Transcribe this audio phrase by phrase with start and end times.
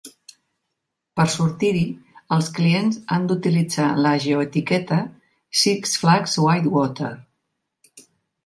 [1.19, 1.83] Per sortir-hi,
[2.37, 4.99] els clients han d'utilitzar la geoetiqueta
[5.65, 7.13] "Six Flags White Water".